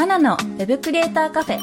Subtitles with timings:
[0.00, 1.58] マナのウェブクリエイターカフェ。
[1.58, 1.60] ウ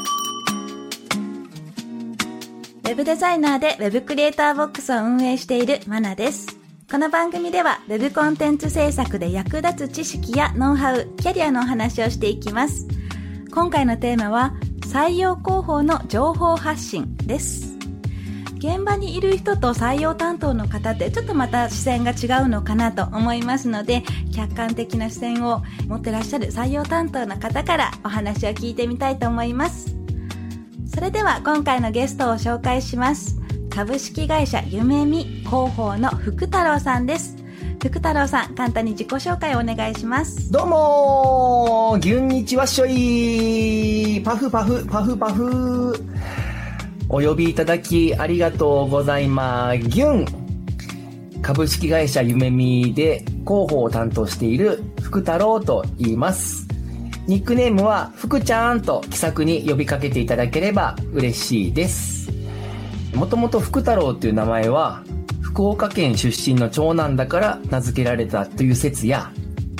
[2.83, 6.45] ェブデザイナーで Web クリエイターボックスを運営しているマナです。
[6.87, 12.87] この番組では Web コンテンツ制作で役立つ知識やノウハウ、キャリアのお話をしていきます。
[13.51, 17.76] 今回のテーマは採用広報の情報発信です。
[18.57, 24.03] 現場にいる人と採用担当の方ってちょっとまた視線が違うのかなと思いますので
[24.35, 29.95] 客観的な視線を持ってらっしゃる採用担当の方からお話を聞いてみたいと思います。
[30.93, 33.37] それでは今回のゲストを紹介します。
[33.69, 37.37] 株式会社ゆめみ広報の福太郎さんです。
[37.79, 40.51] 福太郎さん簡単に自己紹介をお願いします。
[40.51, 46.03] どうもー、ぎゅんにちわっしょいパフパフ、パフパフ。
[47.09, 49.77] お呼びいただきありがとうございます。
[49.79, 50.25] ぎゅん。
[51.41, 56.67] 株式会社ゆめみで広報を担当している福太郎と言います。
[57.27, 62.29] ニックネームは福ちゃんと気さくに呼びかけていただければ嬉しいです。
[63.15, 65.03] もともと福太郎っていう名前は
[65.41, 69.31] 福岡県出身の長男だから名付けられたという説や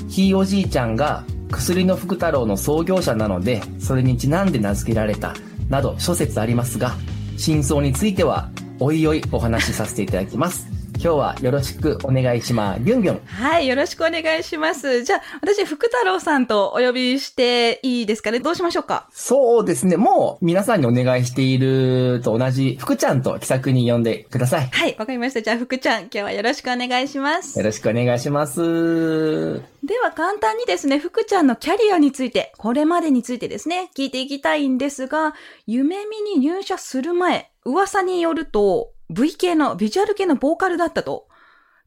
[0.08, 5.34] ひいおじいちゃんが薬の福太郎の創業者なのでそれにちなんで名付けられた
[5.70, 6.96] など諸説ありますが
[7.38, 8.50] 真相については
[8.80, 10.77] おいおいお話しさせていただきます。
[11.00, 12.82] 今日はよろしくお願いします。
[12.82, 13.26] ギュンギュン。
[13.26, 15.04] はいよろしくお願いします。
[15.04, 18.40] じゃあ私福太郎さんとお呼びしていいですかね？
[18.40, 19.08] どうしましょうか？
[19.12, 19.96] そうですね。
[19.96, 24.68] もう皆さんにお願いしていると同じ福ちゃんと気さくに呼んでください。
[24.68, 25.42] はい、わかりました。
[25.42, 27.58] じゃあ、福ちゃん、今日はよろしくお願いします。
[27.60, 27.64] よ。
[27.68, 28.60] ろしくお願いします。
[28.64, 35.34] では、簡単にですね、福ちゃんのキャリアについて、これまでについてですね、聞いていきたいんですが、
[35.66, 41.28] 夢見に入社する前、噂によると、V 系の、ビジュアル系のボーカルだったと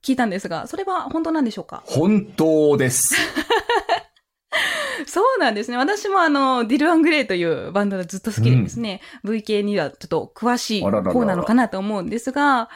[0.03, 1.83] 聞いたんですが、それは本当なんでしょうか？
[1.87, 3.15] 本当です
[5.07, 5.77] そうなんですね。
[5.77, 10.91] 私もあの、ディル・アングレイというバンドがずっと好きでですね、V 系にはちょっと詳しい方
[11.25, 12.69] なのかなと思うんですが、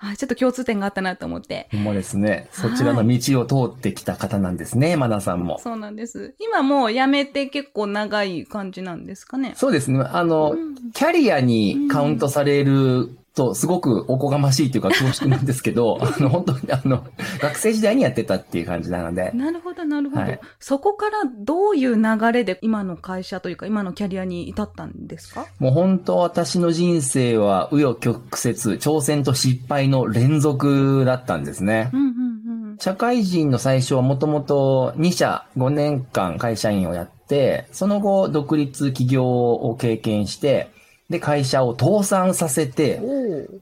[0.00, 5.58] はいちょっと共通点があったなと思って、もうですね、そちらの道を通ってきた方なんですね、マナさんも。
[5.58, 6.36] そうなんです。
[6.38, 9.54] 今もう辞めて結構長い感じなんですかね？
[9.56, 10.00] そうですね。
[10.04, 17.04] あの、うんキャリアにカウントされると、すごくおこがましいというか恐縮なんですけど、 あの、本当にあの、
[17.40, 25.46] 学生時代にやってたっていう感じなので、なるほど、なるほど、はいそこからどういう流れで今の会社というか今のキャリアに至ったんですか？
[25.58, 31.90] もう本当私の人生は紆余曲折、挑戦と失敗の連続だったんですね。
[31.92, 32.76] うんうんうん。
[32.78, 40.70] 社会人の最初はもともと2社5年間会社員をやって、その後独立起業を経験して、
[41.10, 43.00] で、会社を倒産させて、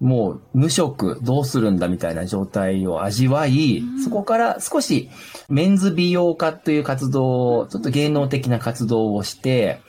[0.01, 4.03] もう無職どうするんだみたいな状態を味わい、うん。
[4.03, 5.09] そこから少し
[5.49, 9.81] メンズ美容家という活動を、ちょっと芸能的な活動をして、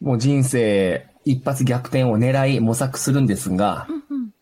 [0.00, 3.86] もう人生一発逆転を狙い模索するんですが、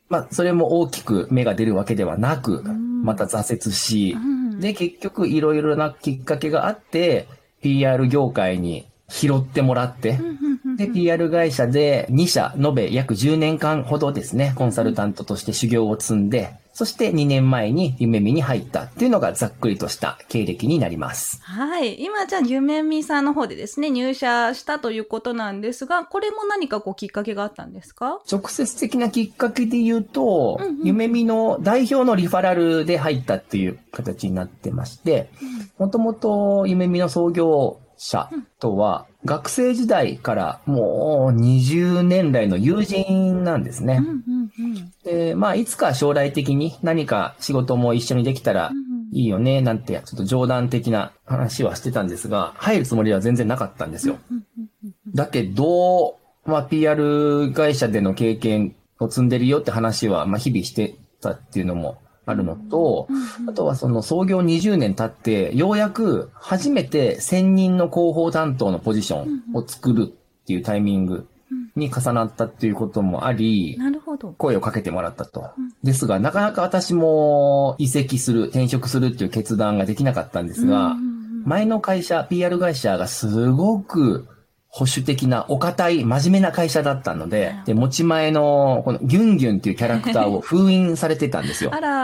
[0.08, 3.04] まあ、それも大きく芽が出るわけではなく、ん。
[3.04, 7.26] また挫折し、うんで、結局いろいろなきっかけがあって、
[7.62, 10.18] PR 業界に拾ってもらって、
[10.80, 21.42] で、PR 会社で2社、延べ約10年間ほどですね、コンサルタントとして修行を積んで、そして2年前に夢見に入ったっていうのがざっくりとした経歴になります。
[21.42, 22.02] はい。
[22.02, 28.20] 今、じゃあ、ゆめみさんの方でですね、入社したということなんですが、これも何かこうきっかけがあったんですか？
[28.30, 35.28] 直接的なきっかけで言うと、うんうん夢見の代表のリファラルで入ったっていう形になってまして、
[35.76, 44.00] もともと夢見の創業者とは、学生時代からもう20年来の友人なんですね。
[45.04, 48.72] で、まあ、いつか将来的に何か仕事も一緒にできたら
[49.12, 54.18] いいよね、なんて、ちょっと冗談的な話はしてたんですが、入るつもりは全然なかったんですよ。
[55.14, 63.08] だけど、まあ、PR 会社での経験を積んでるよって話は、まあ、日々してたっていうのもあるのと、
[63.48, 71.28] あとはその創業20年経って、ようやく初めて専任の広報担当のポジションを作るっていうタイミング
[71.76, 74.32] に重なったっていうこともあり、なるほど。
[74.32, 75.50] 声をかけてもらったと。
[75.82, 80.96] ですが、なかなか私も移籍する、転職するっていう決断ができなかったんですが、
[81.44, 84.28] 前の会社、PR 会社がすごく
[84.72, 91.70] 保守的な、お堅い、真面目な会社だったので、で、持ち前の、このギュンギュンっていうキャラクターを封印されてたんですよ。
[91.74, 91.80] あ。
[91.80, 91.99] ら、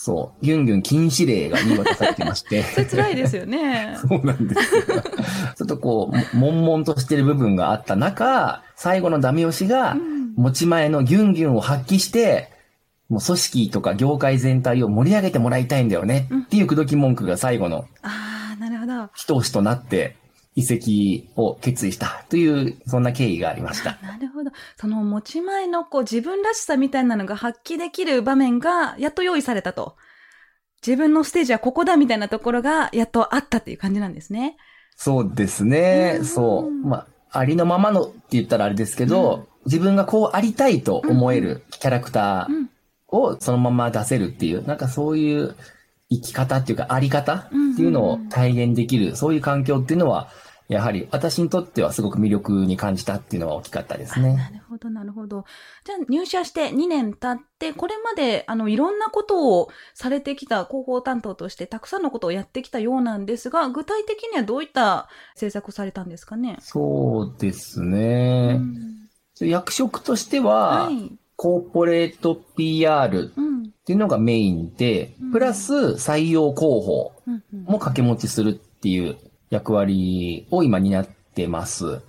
[0.00, 0.44] そう。
[0.46, 2.62] ギュンギュン禁止令が言い渡されてまして。
[2.62, 3.98] それ辛いですよね。
[4.08, 4.82] そうなんですよ。
[4.84, 9.96] ちょっとこう、悶々としてる部分があった中、最後のダメ押しが、
[10.36, 12.48] 持ち前のギュンギュンを発揮して、
[13.08, 19.10] もう組織とか業界全体を盛り上げてもらいたいんだよねっていう口説き文句が最後のああ、なるほど。
[19.14, 20.14] 一押しとなって、
[20.58, 23.96] 移籍を決意したという、そんな経緯がありました。
[24.02, 24.50] なるほど。
[24.76, 29.94] その持ち前のこう自分らしさみたいなのが発揮できる場面がやっと用意されたと。
[30.84, 34.56] 自分のステージはここだみたいなところがやっとあったっていう感じなんですね。
[34.96, 36.16] そうですね。
[36.18, 36.70] うんそう。
[36.70, 42.70] まあ、ありのままのって言ったらあれですけど、自分がこうありたいと思えるキャラクターうん。
[43.10, 45.54] をそのまま出せるっていう、なんかそういう
[46.10, 50.28] 生き方っていうかあり方っていうのを体現できる、そういう環境っていうのは、
[50.68, 54.50] やはり私にとってはすごく魅力に感じたっていうのは大きかったですあなね。
[54.54, 55.46] るほど、なるほど。
[55.84, 66.58] じゃあ入社して2年経って、これまであのいろんなことをされてきた広報担当としてたくさんのことをやってきたようなんですが、具体的にはどういった政策をされたんですかね？
[66.60, 68.54] そうですうね。
[68.58, 69.08] ん
[69.40, 71.12] 役職としては、はい。
[71.36, 73.62] コーポレート PR うん。
[73.62, 77.12] っていうのがメインでうん、プラス採用広報
[77.64, 79.16] も掛け持ちするっていう
[79.50, 82.00] 役割を今担ってます。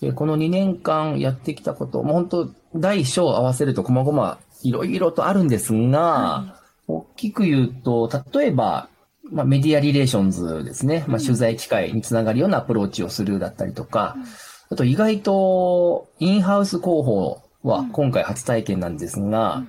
[0.00, 8.88] で、この2年間やってきたこと、もう本当大小合わせると細々いろいろとあるんですが、は大きく言うと、例えば、
[9.30, 11.04] まあ、メディアリレーションズですね。
[11.06, 14.24] まあ、うん取材機会につながるようなアプローチをするだったりとか、うん
[14.72, 19.64] あと意外とインハウス広報はうん今回初体験なんですが、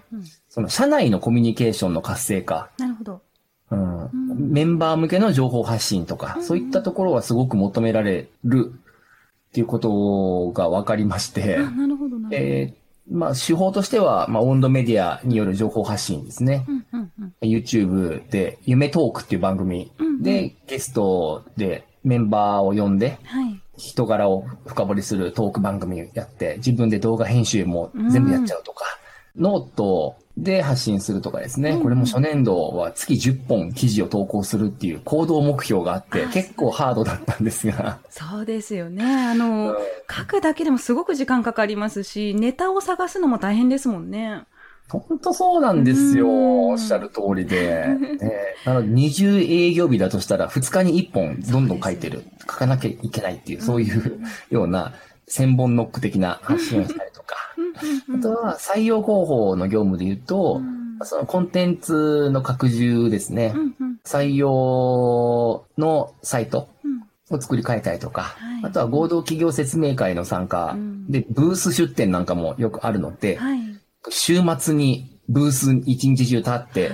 [0.48, 3.22] その社内のコミュニケーションの活性化、なるほど。
[3.74, 8.74] うんんメンバー向けの情報発信とか、うんそういったところはすごく求められる
[9.50, 12.50] っていうことが分かりまして、あ、なるほど、なるほど。
[12.50, 16.66] えーまあ、手法としては、まあ、温度メディアによる情報発信ですね。
[16.68, 23.60] うんうんうん YouTube で、夢トークっていう番組うんうんで、ゲストでメンバーを呼んで、はい。
[23.76, 28.86] 人柄を深掘りするトーク番組やって、自分で動画編集も全部やっちゃうとか、
[29.36, 39.04] ノートで発信するとかですね、うんこれも初年度は月10本記事を投稿するっていう行動目標があってあ、結構ハードだったんですが、そうですよね。
[39.04, 39.76] あの、
[40.10, 44.44] 書くだけでもすごく時間かかりますし、ネタを探すのも大変ですもんね。
[44.90, 46.28] 本当そうなんですよ。
[46.28, 47.88] うんおっしゃる通りで。
[47.88, 48.18] ね
[48.66, 52.24] なので、20営業日だとしたら、2日に1本どんどん書いてる。
[52.42, 54.20] 書かなきゃいけないっていう、そういう
[54.50, 54.94] ような、
[55.34, 57.36] 千本ノック的な発信をしたりとか。
[58.16, 60.62] あとは、採用広報の業務で言うと、
[61.02, 63.56] そのコンテンツの拡充ですね。
[64.06, 66.70] 採用のサイト
[67.32, 73.60] を作り変えたりとか、はいあとは合同企業説明会の参加うんで、ブース出展なんかもよくあるので、はい。
[74.10, 76.92] 週末にブース一日中立って。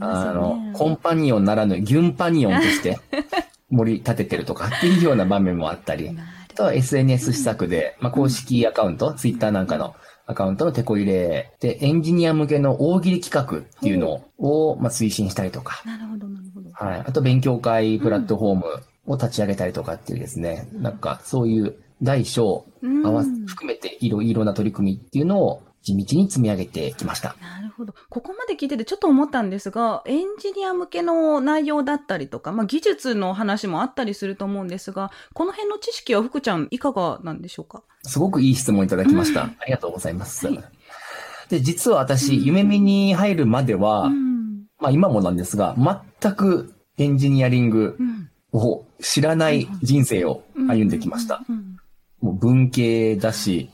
[0.00, 0.32] あ。
[0.34, 2.98] の、コンパニオンならぬギュンパニオンとして
[3.70, 6.14] 盛り立ててるとかっていうような場面もあったり、
[6.54, 9.96] あとは SNS 施策で、まあ、公式アカウント、ツイッターなんかの
[10.26, 16.70] アカウントの手こ入れで、エンジニア向けの大喜利企画っていうのを、まあ、推進したりとか、なるほど、なるほど。
[16.72, 17.00] はい。
[17.00, 18.64] あと勉強会プラットフォーム
[19.08, 27.36] を立ち上げたりとかっていうですね、なんかそういう大小うん含めていろいろな取り組みっていうのを地道に積み上げてきました。
[27.40, 27.94] なるほど。
[28.08, 37.82] ここまで聞いててちょっと思ったんですが、エンジニア向けの内容だったりとか、まあ、技術の話もあったりすると思うんですが、この辺の知識は福ちゃんいかがなんでしょうか？
[38.02, 39.42] すごくいい質問いただきました。
[39.42, 40.46] うんありがとうございます。
[40.46, 40.64] はい
[41.50, 44.64] で、実は私、うん夢見に入るまでは、うん。
[44.80, 48.30] まあ今もなんですが、全くエンジニアリングうん。
[48.52, 51.42] を知らない人生を歩んできました。
[51.48, 51.76] うん。
[52.22, 53.68] もう文系だし、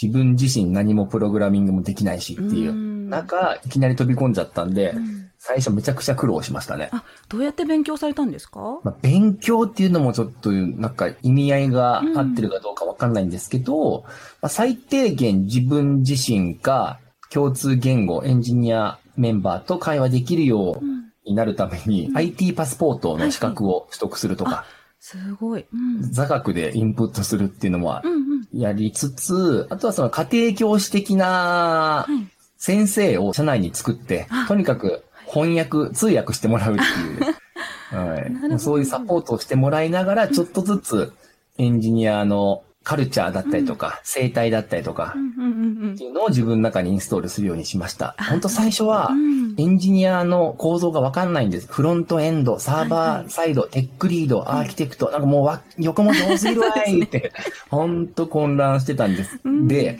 [0.00, 2.70] 自分自身何もプログラミングもできないしっていう。
[2.70, 3.10] うん。
[3.10, 5.30] 中、いきなり飛び込んじゃったんで、うん。
[5.38, 6.90] 最初めちゃくちゃ苦労しましたね。
[6.92, 8.80] あ、どうやって勉強されたんですか？
[8.82, 14.02] まあ、勉強っていうのもちょっとなんか意味合いが合ってるかどうかわかんないんですけど、
[14.42, 16.98] まあ、最低限自分自身が
[17.30, 20.98] 共通言語、エンジニアメンバーと会話できるよううん。
[21.24, 22.16] になるために、うん。
[22.16, 24.64] IT パスポートの資格を取得するとか、
[25.10, 25.64] すごい。
[25.72, 26.12] うん。
[26.12, 28.46] 座学でインプットするっていうのもうんうん。
[28.52, 32.28] やりつつ、あとはその家庭教師的なはい。
[32.58, 36.86] 先生を社内に作ってあ、とにかく翻訳、通訳してもらうってい
[37.30, 37.36] う、
[37.96, 41.12] はい、そういうサポートをしてもらいながら、ちょっとずつ
[41.56, 48.14] エンジニアのカルチャーだったりとか、生態だったりとかっていうのを自分の中にインストールするようにしました。
[48.16, 49.54] あ本当最初はう、ん。
[49.58, 51.66] エンジニアの構造がわかんないんです。
[51.70, 57.30] フロントエンド、サーはいバはいーサイド、テックリード、アーキテクト、なんかもうわ横文字多すぎるわいって、
[57.68, 59.38] ほんと混乱してたんです。
[59.44, 59.98] うんで、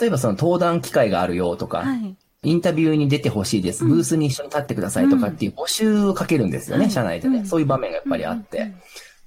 [0.00, 2.14] 例えばその登壇機会があるよとか、はい。
[2.44, 3.84] インタビューに出てほしいです。
[3.84, 8.58] うんブースに一緒に立ってくださいとかっていう募集をかけるんですよね、はい社内でね、うんそういう場面がやっぱりあって。
[8.60, 8.74] うん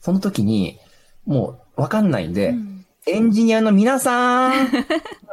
[0.04, 0.80] その時に、
[1.28, 4.70] もうわかんないんで、うんエンジニアの皆さん、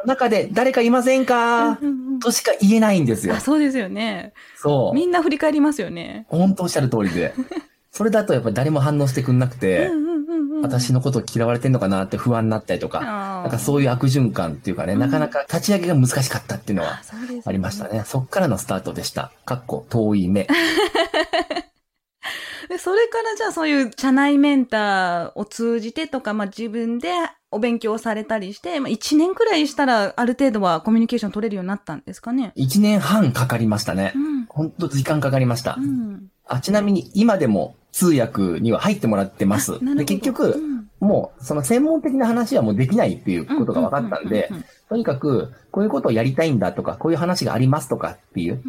[0.05, 1.77] 中で誰かいませんか？
[1.81, 3.39] うんうんうんとしか言えないんですよあ、。
[3.39, 4.33] そうですよね。
[4.57, 4.93] そう。
[4.93, 6.25] みんな振り返りますよね。
[6.27, 7.33] 本当おっしゃる通りで。
[7.93, 10.19] それだとやっぱり誰も反応してくんなくて、うんうんうんうん
[10.61, 16.99] 私のことを嫌われてんのかなって不安になったりとか、ななんかそういう悪循環っていうかね、なかなか立ち上げが難しかったっていうのは
[17.45, 17.99] ありましたね。
[17.99, 18.03] ね。
[18.05, 19.31] そっからのスタートでした。
[19.45, 20.47] かっこ遠い目。
[22.79, 27.09] で、それからじゃあそういう社内メンターを通じてとか、まあ自分で
[27.51, 34.17] お勉強されたりして、まあ1年くらいしたらある程度はコミュニケーション取れるようになったんですかね？1年半かかりましたねう。
[34.17, 34.45] ん。
[34.45, 35.81] ほんと時間かかりましたう。
[35.81, 36.31] ん。
[36.47, 39.73] あ、ちなみに今でも通訳には入ってもらってます。
[39.73, 44.49] あなるほどで、結局、うんもうその専門的な話はもうできないっていうことが分かったんで
[44.89, 48.61] とにかくこういうことをやりたいんだとか、こういう話がありますとかっていう。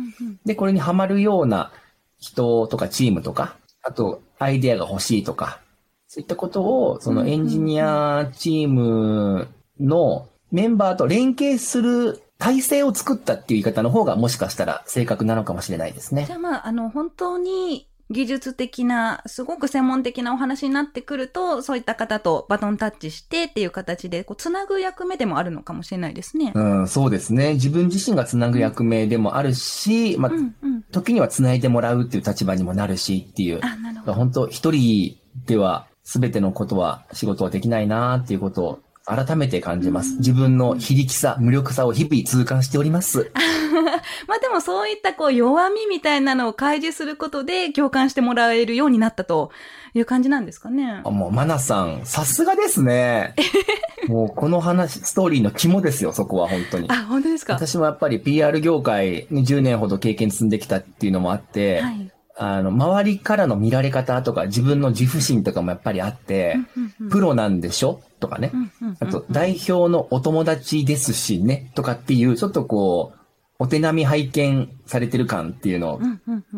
[0.45, 1.73] で、これにハマるような
[2.21, 5.61] 人とかチームとか、あとアイデアが欲しいとか、
[6.07, 16.33] そういったことを、そのエンジニアチームのメンバーと連携する体制を作ったっていう言い方の方がもしかしたら正確なのかもしれないですねじ。
[16.33, 26.53] ゃあまあ、あの、本当に技術的な、すごく専門的なお話になってくると、そういった方とバトンタッチしてっていう形で、こう、つなぐ役目でもあるのかもしれないですね。
[26.55, 27.55] うん、そうですね。
[27.55, 30.83] 自分自身がつなぐ役目でもあるし、まあう、ん、うん。
[30.91, 33.61] 時にはつないでもらうっていう立場にもなるしっていう。
[33.63, 34.15] あ、なるほど。
[34.15, 40.17] 本当一人では全てのことは仕事はできないなっていうことを改めて感じます。
[40.17, 43.31] 自分の非力さ、無力さを日々痛感しております。
[44.27, 49.51] まあでもそういったこう弱みみたいなのを開示することで共感してもらえるようになったと
[49.95, 51.11] いう感じなんですかねあ。
[51.11, 53.35] もう、マナさん、さすがですね。
[54.09, 56.89] もう、この話、ストーリーの肝ですよ、そこは本当に。
[56.91, 57.55] あ、本当ですか？
[57.55, 62.11] 私もやっぱり PR 業界に10年ほど経験積んできたっていうのもあって、はい。
[62.43, 66.57] あの、周りからの見られ方とか自分の自負心とかもやっぱりあって、
[67.11, 68.01] プロなんでしょ？
[68.19, 68.51] とかね。
[69.01, 73.20] あと、代表のお友達ですしね、とかっていう、ちょっとこう、
[73.61, 76.01] お手並み拝見されてる感っていうのを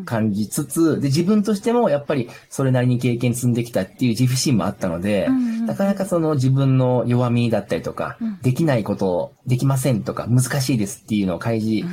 [0.04, 5.28] 感じつつ、で、自分としてもやっぱりそれなりに経験積んできたっていう自負心もあったので
[5.66, 11.88] なかなかその自分の弱みだったりとかうん、できないことできませんとか、難しいですっていうのを開示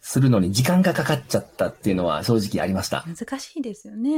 [0.00, 3.04] するのに時間がかかっちゃったっていうのは正直ありました。
[3.06, 4.10] 難しいですよね。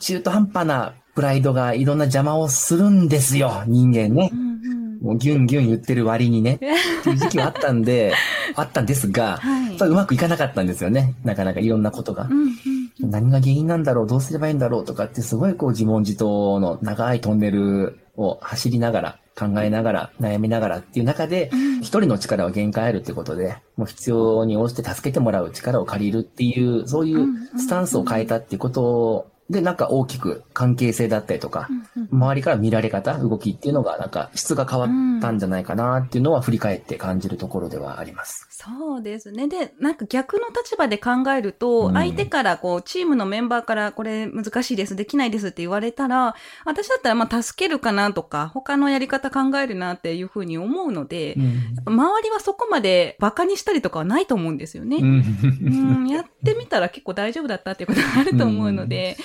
[0.00, 4.36] 中途半端なプライドがいろんな邪魔をするんですよ、人間ねう。
[4.36, 6.54] んうんもうギュンギュン言ってる割にね、
[7.00, 8.12] っていう時期はあったんで、
[8.56, 9.76] あったんですが、はい。
[9.76, 11.14] うまくいかなかったんですよね。
[11.24, 12.26] なかなかいろんなことが。
[12.30, 12.34] う。
[12.34, 13.10] んうん。
[13.10, 14.06] 何が原因なんだろう？
[14.06, 14.84] どうすればいいんだろう？
[14.84, 21.78] とかってすごいこう自問自答の長いトンネルを走りながら、考えながら、悩みながらっていう中で、うん。
[21.78, 27.26] 一人の力は限界あるってことで、もう必要に応じて助けてもらう力を借りるっていう、そういう
[27.56, 38.46] スタンスを変えたっていうことで、なんか大きく関係性だったりとか、うんうん周りから見られ方、動きっていうのが、なんか質が変わったんじゃないかなっていうのは振り返って感じるところではあります。
[38.50, 39.46] そうですね。
[39.46, 51.36] で、なんか逆の立場で考えると、うん相手からこう、チームのメンバーからこれ難しいです、できないですって言われたら、私だったらまあ助けるかなとか、他のやり方考えるなっていうふうに思うので、
[51.84, 54.98] 周りはそこまでバカにしたりとかはないと思うんですよね。
[54.98, 59.16] うん、やってみたら結構大丈夫だったっていうことがあると思うので、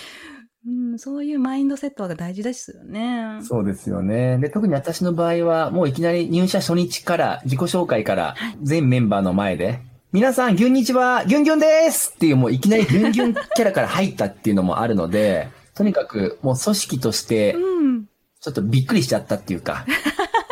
[0.65, 3.39] うん、そういうマインドセットが大事ですよね。
[3.41, 4.37] そうですよね。
[4.37, 9.81] で、特に私の場合は、もういきなり入社初日から、自己紹介から、全メンバーの前で、
[10.13, 18.05] 皆さん、ギュンにちは、ギュンギュンですっていう、もういきなりギュンギュンキャラから入ったっていうのもあるので、とにかく、もう組織として、うん。
[18.39, 19.85] ちょっとびっくりしちゃったっていうか、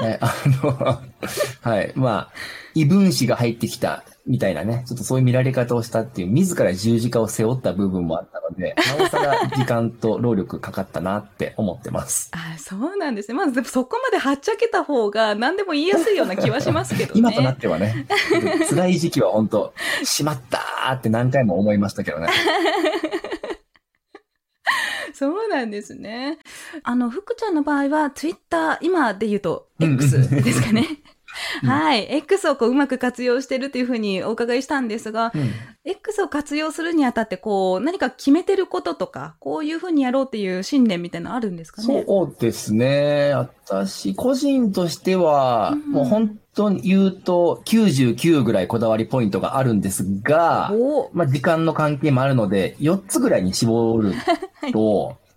[0.02, 1.02] えあの、
[1.62, 2.32] はい、まあ、
[2.74, 12.32] 異分子が入ってきたみたいなね、ちょっとそういう見られ方をしたっていう、自ら十字架を背負った部分もあったので、なおさら時間と労力かかったなって思ってます。
[12.36, 13.36] あそうなんですね。
[13.36, 17.20] まず、でもそこまではっちゃけた方が何でも言いやすいような気はしますけどね。
[17.20, 18.06] 今となってはね、
[18.70, 22.30] 辛い時期は本当しまったーって何回も思いましたけどね。
[25.16, 26.38] そうなんですね。
[26.84, 30.88] あの、福ちゃんの場合は、ツイッター、今で言うと、うん X ですかね。
[30.90, 30.98] うん
[31.64, 32.08] はい。
[32.10, 35.52] X をこう、うまく活用してるというふうにお伺いしたんですが、うん
[35.84, 42.04] X を活用するにあたって、こう、何か決めてることとか、こういうふうにやろうっていう信念みたいなのあるんですかね？
[42.08, 43.34] そうですね。
[43.34, 54.14] 私、個人としては、うんもう本当に言うと99ぐらいこだわりポイントがあるんですが、おまあ時間の関係もあるので、4つぐらいに絞る
[54.72, 55.18] と、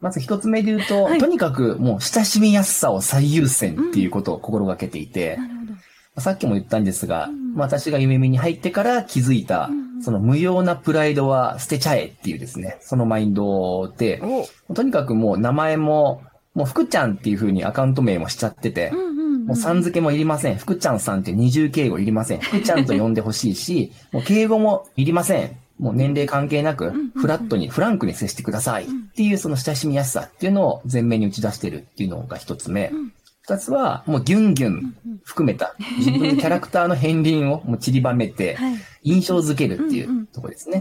[0.00, 5.66] まず1つ目で言うと、はいとにかくもう親しみやすさを最優先っていうことを心がけていて、なるほ
[6.14, 6.20] ど。
[6.20, 14.20] さっきも言ったんですが、うんまあ私が夢見に入ってから気づいた、うんその無用なプライドは捨てちゃえっていうですね、そのマインドで、
[14.68, 16.22] おとにかくもう名前も、
[16.54, 19.46] もう福ちゃんっていう風にアカウント名もしちゃっててうん、うんうん。
[19.46, 20.56] もうさん付けもいりません。
[20.56, 22.40] 福ちゃんさんって二重敬語いりません。
[22.40, 25.56] 福ちゃんと呼んでほしいし、 もう敬語もいりません。
[25.78, 32.88] もう年齢関係なくフラットに、フランクに接してくださいっていうその親しみやすさっていうのを前面に打ち出してるっていうのが一つ目。
[32.88, 33.12] ん。
[33.42, 40.80] 二つは、もうギュンギュン含めた 自分のキャラクターの片鱗をもう散りばめてはい、印象づけるっていうところですね。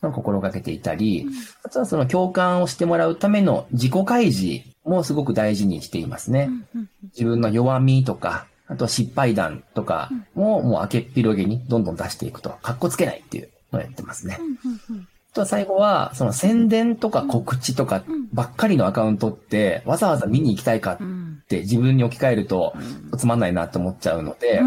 [0.00, 1.26] 心がけていたり、
[1.64, 6.50] あとはその共感をしてもらうための自己開示もすごく大事にしていますね。
[6.74, 13.44] うん自分の弱みとか、あとは失敗談とかももう開けっ広げにどんどん出していくと、かっこつけないっていう。
[13.44, 14.38] のをやってますね。
[15.38, 21.42] とは最後は、その宣伝とか告知とかばっかりのアカウントって、わざわざ見に行きたいかっうん。
[21.48, 22.74] て自分に置き換えると、
[23.16, 24.58] つまんないなと思っちゃうので、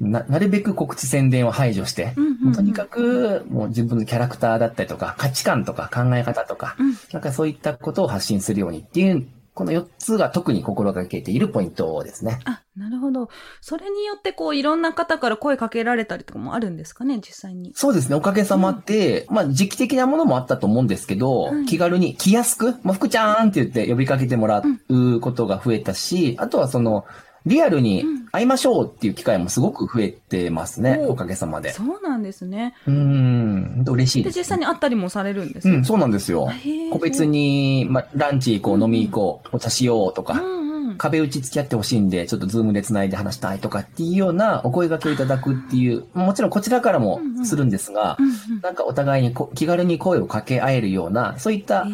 [0.00, 0.10] うん。
[0.10, 2.14] な、なるべく告知宣伝を排除して、
[2.54, 6.94] とにかく、もう自分のキャラクターだったりとか、価値観とか考え方とか、うん。
[7.12, 12.40] なんかそういったことを発信するようにっていう、この4つが特に心がけているポイントですね。
[12.44, 13.30] あ、なるほど。
[13.62, 17.72] それによってこういろんな方から声かけられたりとかもあるんですかね、実際に。
[17.74, 27.06] そうですね、おかげさまで、まあ時期的なものもあったと思うんですけど、はい気軽に来やすく、まあ、福ちゃんって言って呼びかけてもらうことが増えたし、あとはその、
[27.46, 31.72] リアルに会いましょうっていう機会もすごく増えてますね、おおかげさまで。
[31.72, 32.74] そうなんですね。
[32.86, 36.48] うーん、嬉しいで、です、実際に会ったりもされるんですねうん、そうなんですよ。
[36.90, 40.96] 個別に、まあ、ランチ行こう、飲み行こう、お茶しようとか、うんうん。
[40.98, 51.86] 壁打ち付き合ってほしいんで、ちょっとズームで繋いで話したいとかっていうようなお声掛けをいただくっていう、もちろんこちらからもするんですが、うんうんなんかお互いにこ気軽に声をかけ合えるような、そういった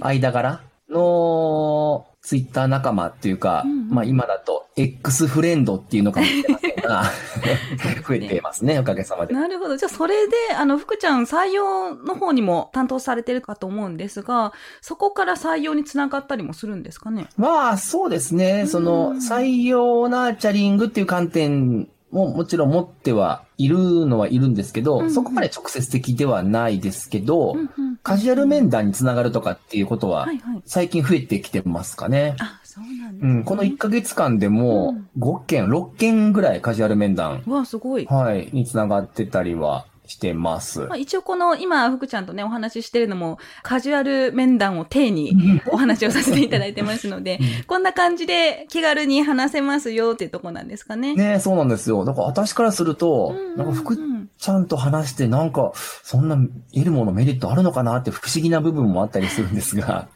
[0.00, 7.02] 間柄のツイッター仲間っていうか、うんうんまあ今だと X フレンドっていうのかもしれませんが、
[8.06, 9.34] 増えてますね、おかげさまで。
[9.34, 9.76] なるほど。
[9.76, 17.26] じゃあ、それで、あの、福ちゃん採用の方にも担当されてるかと思うんですが、そこから採用につながったりもするんですかね？
[17.36, 18.66] まあ、そうですね。
[18.66, 30.26] その、採用ナーチャリングっていう観点ももちろん持ってはいるのはいるんですけど、うんそこまで直接的ではないですけど、うんうんカジュアル面談につながるとかっていうことは。
[30.64, 32.34] 最近増えてきてますかね。
[32.38, 33.30] あ、そうなんです、ね。
[33.30, 38.06] うん、この1ヶ月間でも5件、6件ぐらいカジュアル面談、うわ、すごい。
[38.06, 40.80] はい、につながってたりはしてます。
[40.80, 51.14] まあ、一応この今、福ちゃんとね、お話ししてるのも、カジュアル面談を体にお話をさせていただいてますので、こんな感じで気軽に話せますよっていうとこなんですかね。
[51.14, 52.04] ねそうなんですよ。
[52.04, 53.96] だから私からすると、なんか福
[54.38, 56.36] ちゃんと話してなんか、そんな
[56.74, 60.08] 得るものメリットあるのかなって不思議な部分もあったりするんですが、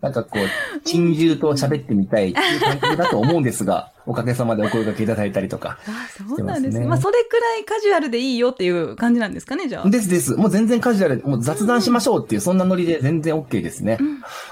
[0.00, 5.78] なんかこう、珍獣と喋ってみたいっていう感覚だと思うんですが、おかげさまでお声掛けいただいたりとか。
[5.86, 6.86] あ、そうなんですね。
[6.86, 9.90] まあ、それくらいカジュアルでいいよっていう感じなんですかね、じゃあ。
[9.90, 10.36] ですです。
[10.36, 13.98] もう全然カジュアル、もう雑談しましょうっていう、そんなノリで全然 OK ですね。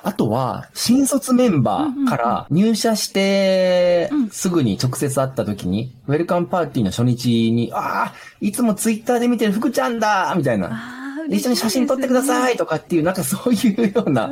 [0.02, 10.97] あとは、新卒メンバーから入社してうん、すぐに直接会った時に、ウェルカムパーティーの初日に、ああ、いつもツイッターで見てる福ちゃんだみたいな。
[11.28, 14.28] 一緒に写真撮ってくださいとかっていう、なんかそういうような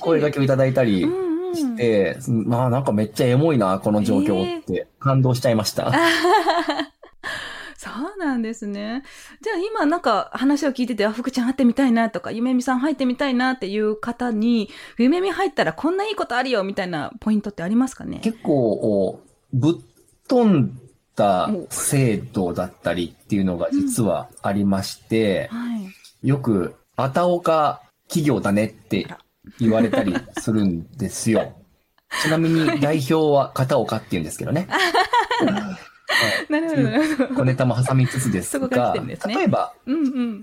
[0.00, 5.92] 声掛けをいただいたりうんうんして、まあなんかめっちゃエモいな、この状況って感動しちゃいました。
[7.76, 9.02] そうなんですね。
[9.42, 18.20] じゃあ今なんか話を聞いてて、あ、福ちゃん会ってみたいなとか、ゆめみさん入ってみたいなっていう方に、ゆめみ入ったらこんないいことあるよみたいなポイントってありますかね？
[18.22, 19.20] 結構、
[19.52, 19.74] ぶっ
[20.26, 20.80] 飛ん
[21.14, 25.86] だ制度だったりっていうのが実はありまして、はい。
[26.24, 29.06] よく、あたおか企業だねって
[29.60, 31.52] 言われたりするんですよ。
[32.22, 34.66] ちなみに代表は片岡って言うんですけどね。
[36.48, 37.34] なるほど、なるほど。
[37.34, 39.98] 小ネタも挟みつつですが、ね例えば、うんう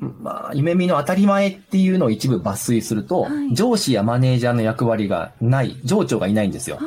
[0.05, 0.15] ん。
[0.21, 6.79] まあ、夢見の当たり前っていうのを一部抜粋すると、はい上司やマネージャーの役割がない、上長がいないんですよ。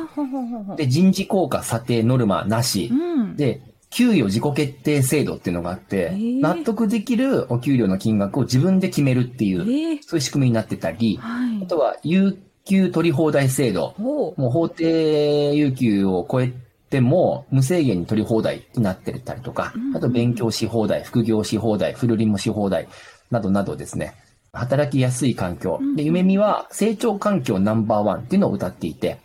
[0.77, 3.23] で、人事効果査定ノルマなしう。
[3.23, 3.35] ん。
[3.35, 3.61] で、
[3.95, 11.65] 給与自己決定制度っていうのがあって、ー納得できるお給料の金額を自分で決めるっていう、ええそういう仕組みになってたり、はいあ。
[11.65, 13.95] とは、有給取り放題制度。
[13.97, 16.51] もう法定有給を超え
[16.89, 22.89] ても無制限に取り放題になってたりとかうんう、んあと勉強し放題、副業し放題、フルリモし放題
[23.31, 24.13] などなどですね、
[24.51, 25.79] 働きやすい環境。
[25.95, 29.19] で、夢見は成長環境ナンバーワンっていうのを歌っていて。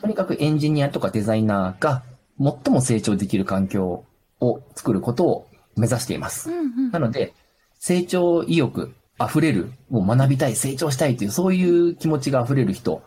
[0.00, 2.02] とにかくエンジニアとかデザイナーが
[2.40, 4.04] 最も成長できる環境
[4.40, 6.54] を作ることを目指していますう。
[6.54, 7.34] んうんなので、
[7.78, 13.02] 成長意欲溢れる、もう学びたい、成長したいという、そういう気持ちが溢れる人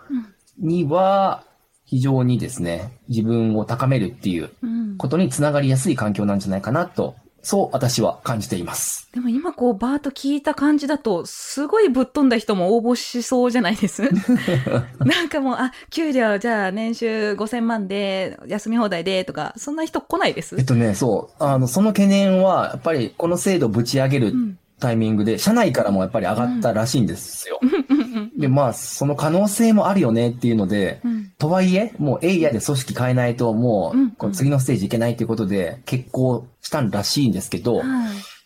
[0.60, 1.44] には、
[1.86, 4.98] 非常にですね、自分を高めるっていううん。
[4.98, 7.16] ことにつながりやすい環境なんじゃないかなと、
[7.46, 9.10] そう私は感じています。
[9.14, 14.04] でも今こうバーッと聞いた感じだと、すごいぶっ飛んだ人も応募しそうじゃないです？
[15.04, 20.56] なんかもう、あ、給料じゃあ年収5000万で、休み放題でとか、そんな人来ないです？
[20.58, 24.58] えっとね、そう、あの、その懸念は、やっぱりこの制度をぶち上げるうん。
[24.80, 27.58] タイミングで、社内からもやっぱり上がったらしいんですよ。
[28.38, 31.13] で、まあ、その可能性もあるよねっていうので、うん
[31.44, 37.86] とはいえ、もうエイヤで組織変えないと、もうこの次のステージいけないということで、結婚したんらしいんですけど、はい。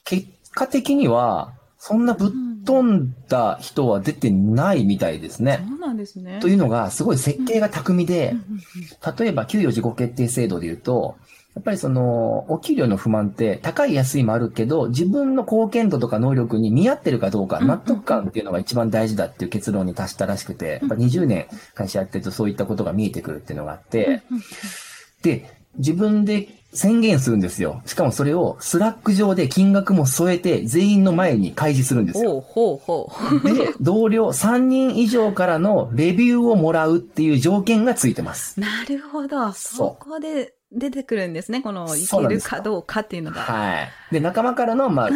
[0.04, 2.32] 結果的には、そんなぶっ
[2.66, 5.64] 飛んだ人は出てないみたいですね。
[5.70, 6.40] そうなんですね。
[6.42, 8.62] というのが、すごい設計が巧みでうん、うん
[9.20, 11.18] 例えば給与自己決定制度で言うと、
[11.58, 24.42] やっぱりその、お給料の不満って高い安いもあるけど、自分の貢献度とか能力に見合ってるかどうか、うん納得感っていうのが一番大事だっていう結論に達したらしくて、やっぱ20年会社やってるとそういったことが見えてくるっていうのがあって、うん
[25.24, 27.82] で、自分で宣言するんですよ。
[27.86, 32.42] しかもそれを Slack 上で金額も添えて全員の前に開示するんですよ。
[32.42, 33.54] ほうほうほう。
[33.54, 38.60] で、同僚3人以上からのレビューをもらうっていう条件がついてます。
[38.62, 39.52] なるほど。
[39.54, 41.62] そこで出てくるんですね。
[41.62, 43.42] この、いけるかどうかっていうのが。
[43.42, 43.90] はい。
[44.12, 45.10] で、仲間からの、まあ、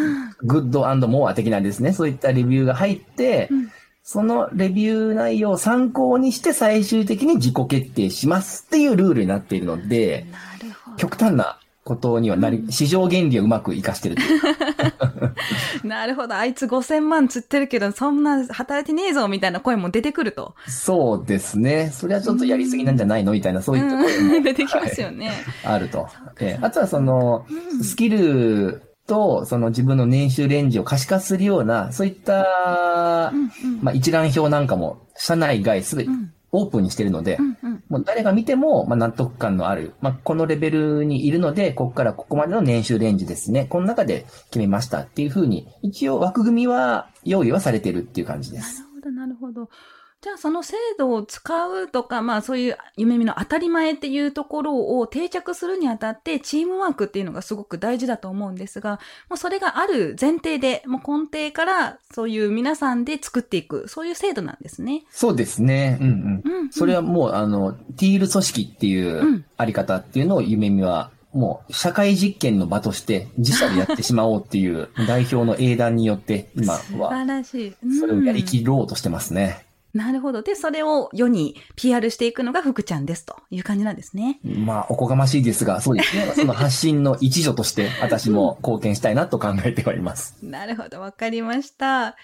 [0.43, 3.71] グッドモア的なですね、そういったレビューが入って、うん
[4.04, 10.97] そのレビュー内容を参考にして最終的に自己決定しますっていうルールになっているので、なるほど。
[10.97, 14.41] 極端なことにはなり、市場原理をうまく活かしてるっていう
[15.84, 16.36] なるほど。
[16.36, 20.56] あいつ5000万釣ってるけど、そんな働いてねえぞみたいな声も出てくると。
[20.67, 21.91] そうですね。
[21.94, 25.32] それはちょっとやりすぎなんじゃないのみたいな、そういった声もうん 出てきますよね。
[25.63, 26.08] あると。
[26.39, 43.66] えーあとはその、うんスキルと、その自分の年収レンジを可視化するような、そういった、うんうんまあ、一覧表なんかも、社内外すべてうんオープンにしてるので、うんうんもう誰が見ても、まあ、納得感のある、まあ、このレベルにいるので、ここからここまでの年収レンジですね。
[43.66, 48.80] この中で決めましたっていうふうに、一応枠組みは用意はされてるっていう感じです。
[48.80, 49.70] なるほど、なるほど。
[50.21, 65.05] じゃあその制度を使うとか、まあそういう夢見の当たり前っていうところを定着するにあたってチームワークっていうのがすごく大事だと思うんですが、もうそれがある前提で、もう根底からそういう皆さんで作っていく、そういう制度なんですね。
[65.10, 65.97] そうですね。
[65.99, 66.41] うんうん。
[66.45, 66.71] うん、うん。
[66.71, 77.75] それはもう、あの、ティール組織っていううんあり方っていうのを夢見は、もう社会実験の場として自社でやってしまおうっていう代表の英断によって今素は晴らしい。
[77.84, 79.65] うんそれをやりきろうとしてますね。
[79.93, 80.41] なるほど。
[80.41, 84.39] で、それを世に PR していくのが福ちゃんですという感じなんですね。
[84.43, 86.32] まあ、おこがましいですが、そうですね。
[86.36, 90.38] その発信の一助として私も貢献したいなと考えております。
[90.41, 92.15] なるほど、わかりました。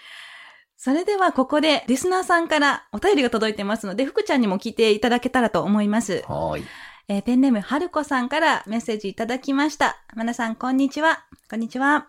[0.77, 6.23] それではここでリスナーさんからお便りが届いてますので、福ちゃんにも聞いていただけたらと思います。
[6.27, 6.63] はーい。
[7.10, 9.97] えーペンネームはるこさんからメッセージいただきました。
[10.15, 11.23] まなさん、こんにちは。
[11.49, 12.08] こんにちは。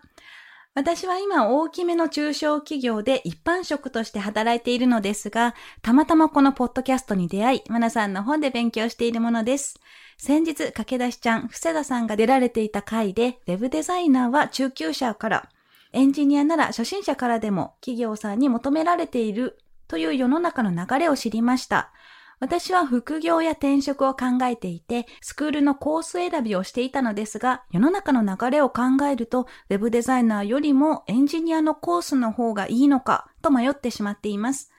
[0.79, 9.77] 私は今大きめの中小企業で一般職として働いているのですが、たまたまこのポッドキャストに出会い、まなさんの本で勉強しているものです。
[10.17, 15.49] 先日、駆け出しちゃん、布施田さんが出られていた回で、ウェブデザイナーは中級者から、
[15.91, 21.91] エンジニアなら初心者からでも企業さんに求められているという世の中の流れを知りました。
[22.39, 34.71] 私は副業や転職を考えていて、スクールのコース選びをしていたのですが、世の中の流れを考えると、ウェブデザイナーよりもエンジニアのコースの方がいいのか、と迷ってしまっています。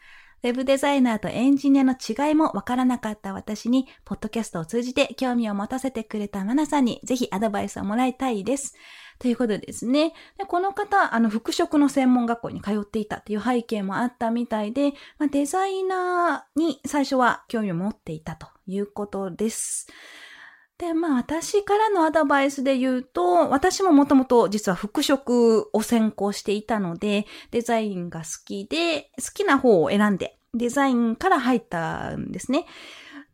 [0.42, 8.74] ウェブデザイナーとエンジニアの違いもわからなかった私に、ポッドキャストを通じて興味を持たせてくれたマナさんに、ぜひアドバイスをもらいたいです。
[9.20, 10.14] ということですね。
[10.38, 19.88] でこの方、あの、服飾の専門学校に通っていたっていう背景もあったみたいで、まあ、デザイナーに最初は興味を持っていたということです。
[20.78, 32.64] で、まあ私からのアドバイスで言うと、私ももともと実は服飾を専攻していたので、デザインが好きで、好きな方を選んで、デザインから入ったんですね。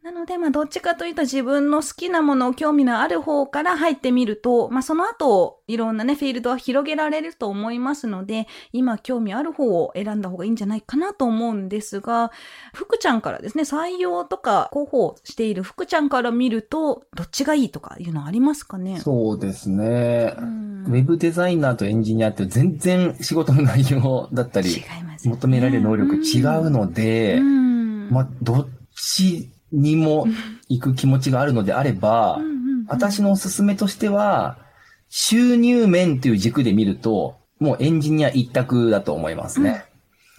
[0.06, 12.30] なので、まあ、どっちかというと自分の好きなもの、興味のある方から入ってみると、まあ、その後、いろんなね、フィールドは広げられると思いますので、今興味ある方を選んだ方がいいんじゃないかなと思うんですが、
[12.72, 19.00] 福ちゃんからですね、採用とか広報している福ちゃんから見ると、どっちがいいとかいうのありますかね？
[19.00, 20.36] そうですね。
[20.38, 20.84] うん。
[20.86, 25.36] ウェブデザイナーとエンジニアって全然仕事の内容だったり、違いますよね。
[25.40, 28.08] 求められる能力違うので、うん。
[28.10, 30.26] まあ、どっちにも
[30.68, 32.56] 行く気持ちがあるのであればうん、うんうん
[32.88, 34.58] 私のおすすめとしては、
[35.08, 39.84] 収入面っていう軸で見ると、もうエンジニア一択だと思いますね。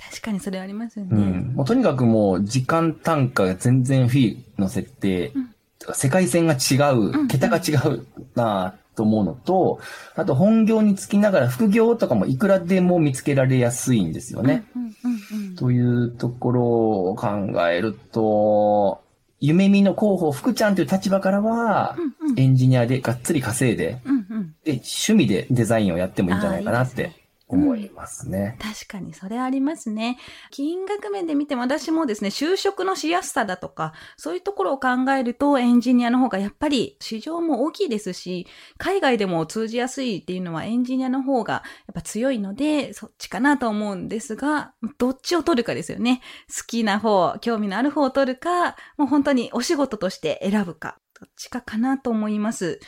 [0.09, 1.11] 確かにそれありますよね。
[1.11, 1.53] うん。
[1.55, 5.53] もうとにかくもう時間単価が全然フィーの設定、うん
[5.93, 9.79] 世界線が違う、うん桁が違うなと思うのと、
[10.15, 14.65] あと本業につきながら副業とかもいくらでも見つけられやすいんですよね。
[14.75, 16.63] うんうんうんうんというところ
[17.09, 17.29] を考
[17.69, 19.01] えると、
[19.39, 22.39] 夢見の候補、福ちゃんという立場からは、うんうん。
[22.39, 24.55] エンジニアでがっつり稼いで、うんうん。
[24.63, 27.11] で、趣味でデザインをやってもいいんじゃないかなって
[27.49, 28.57] 思いますね。
[28.61, 30.17] 確かにそれありますね。
[30.51, 46.21] 金額面で見ても私もですね、就職のしやすさだとか、そういうところを考えるとエンジニアの方がやっぱり市場も大きいですし、海外でも通じやすいっていうのはエンジニアの方がやっぱ強いので、そっちかなと思うんですが、どっちを取るかですよね。
[46.53, 52.79] 好きな方、興味のある方を取るか、もう本当にお仕事として選ぶか、どっちかかなと思います。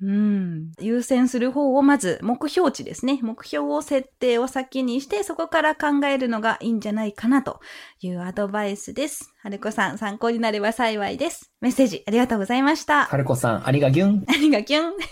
[0.00, 0.72] うん。
[0.80, 3.18] 優先する方をまず目標値ですね。
[3.22, 7.60] 目標を設定を先にして、そこから考えるのがいいんじゃないかなと
[8.00, 9.34] いうアドバイスです。
[9.42, 11.50] はるこさん、参考になれば幸いです。
[11.60, 13.06] メッセージありがとうございました。
[13.06, 14.24] はるこさん、ありがぎゅん。
[14.28, 14.92] ありがぎゅん。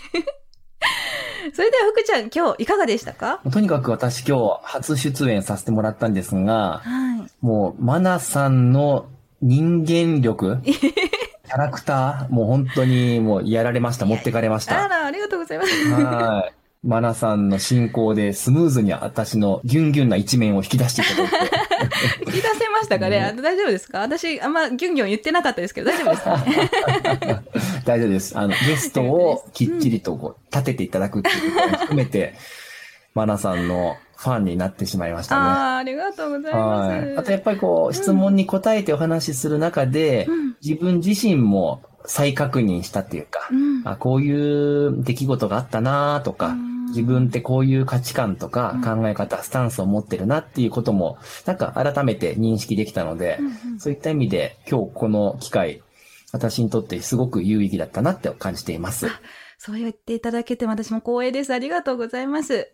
[1.53, 3.41] それでは福ちゃん、今日いかがでしたか？
[3.51, 9.07] とにかく私今日初出演させてもらったんですが、はい、もう、マナさんの
[9.41, 10.59] 人間力
[11.47, 14.05] キャラクター、もう本当にもうやられました。
[14.05, 14.83] 持ってかれました。
[14.83, 15.93] あら、ありがとうございます。
[15.93, 16.53] はい。
[16.83, 21.55] マナさんの進行でスムーズに私のギュンギュンな一面を引き出していただいて。
[22.27, 23.99] 引き出せましたかね、大丈夫ですか？
[24.01, 27.41] 私、あんまギュンギュン言ってなかったですけど、大丈夫ですかね
[27.85, 28.37] 大丈夫です。
[28.37, 32.35] あの、ゲストをきっちりとこう立てていただくっていうことも含めて、
[33.15, 35.41] マナさんのファンになってしまいましたね。
[35.41, 36.89] ああ、ありがとうございます。
[36.89, 37.17] はい。
[37.17, 46.55] あとやっぱりこう、質問に答えてお話しする中で、うん、自分自身も再確認したっていうか、うん、あこういう出来事があったなとか、
[46.87, 55.83] 自分ってこういう価値観とか考え方、スタンスを持ってるなっていうことも、なんか改めて認識できたので、うんうん、そういった意味で今日この機会、
[56.31, 59.07] 私にとってすごく有意義だったなって感じています。
[59.57, 61.53] そう言っていただけて私も光栄です。
[61.53, 62.69] ありがとうございます。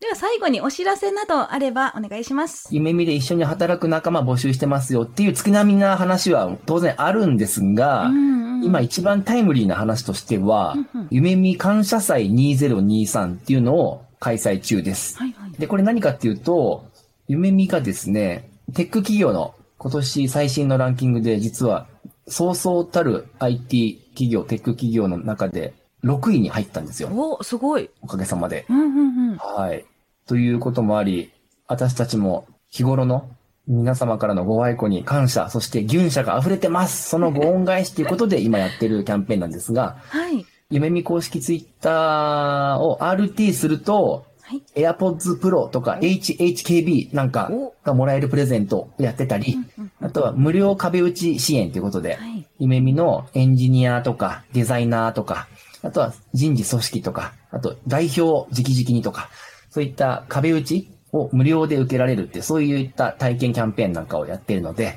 [0.00, 2.68] では最後にお知らせなどあればお願いします。
[2.70, 15.18] 夢見で一緒に働く仲間募集してますよっていう月並みな話は当然あるんですが、うんうん、今一番タイムリーな話としては、うんうん、夢見感謝祭2023っていうのを開催中です。
[15.18, 16.86] はいはい、で、これ何かっていうと、
[17.28, 21.86] 夢見がですね、テック企業の今年最新のランキングで実は
[22.26, 27.08] そうそうたる IT 企業、テック企業の中で6位に入ったんですよ。
[27.12, 27.90] お、すごい。
[28.02, 28.66] おかげさまで。
[28.68, 29.36] うんうんうん。
[29.36, 29.84] はい。
[30.26, 31.32] ということもあり、
[31.66, 33.28] 私たちも日頃の
[33.66, 37.08] 皆様からのご愛顧に感謝、そして牛舎が溢れてます。
[37.08, 40.44] そのご恩返しということで今やってるキャンペーンなんですが、はい。
[40.70, 47.50] 夢見公式ツイッターを RT すると、はい、AirPods Pro とか HHKB なんか
[47.82, 49.56] がもらえるプレゼントをやってたり、
[50.00, 55.48] あとは無料壁打ち支援ということで、はい、夢見のエンジニアとかデザイナーとか、
[55.84, 59.28] あとは人事組織とか、あと代表直々にとか、
[59.70, 64.96] そういった壁打ちを無料で受けられるって、そういった体験キャンペーンなんかをやっているので、はい、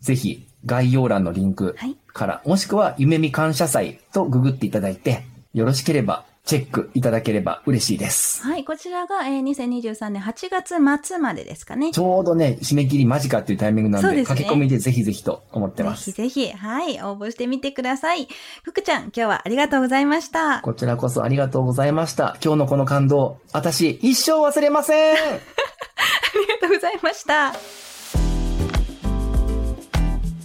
[0.00, 1.76] ぜひ概要欄のリンク
[2.12, 8.42] から、はい、もしくは夢見感謝祭とググっていただいて、よろしければチェックいただければ嬉しいです。
[8.42, 11.92] はい、こちらが、えー、2023年8月末までですかね。
[11.92, 16.06] ちょうどね、締め切り間近っていうタイミングなんで、でね、書き込みでぜひぜひと思ってます。
[16.10, 18.26] ぜひぜひ、はい、応募してみてください。
[18.64, 20.60] 福ちゃん、今日はありがとうございました。
[20.62, 22.36] こちらこそありがとうございました。
[22.44, 27.52] 今日のこの感動、私、一生忘れません ありがとうございました。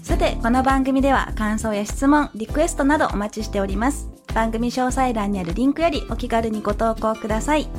[0.03, 4.14] さて、この番組では感想や質問、リクエストなどお待ちしております。
[4.35, 7.69] 番組詳細欄にあるリンクよりお気軽にご投稿ください。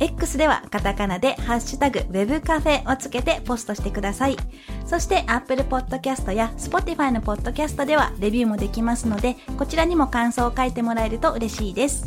[0.00, 4.36] X ではカタカナでハッシュタグ web カフェをつけてポストしてください。
[4.84, 12.06] そして Apple Podcast や Spotify の Podcast ではレビューもできますので、こちらにも感想を書いてもらえると嬉しいです。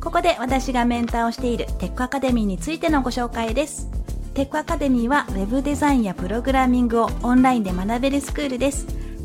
[0.00, 3.88] ここで私がメンターをしているテックアカデミーについてのご紹介です。
[4.34, 9.03] テックアカデミーは Web デザインやプログラミングをオンラインで学べるスクールです。